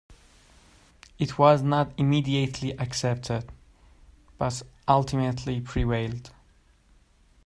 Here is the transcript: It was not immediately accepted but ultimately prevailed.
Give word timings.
It 1.19 1.37
was 1.37 1.61
not 1.61 1.93
immediately 1.95 2.71
accepted 2.79 3.47
but 4.39 4.63
ultimately 4.87 5.61
prevailed. 5.61 6.31